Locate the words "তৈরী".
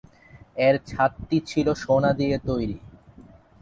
2.39-2.77